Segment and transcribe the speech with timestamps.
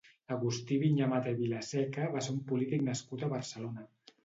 [0.35, 3.89] Agustí Viñamata i Vilaseca va ser un polític nascut a Barcelona.